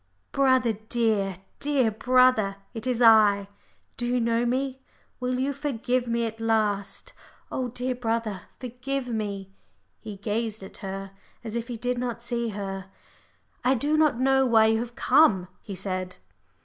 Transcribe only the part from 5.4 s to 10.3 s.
forgive me at last? Oh, dear, dear brother, forgive me." He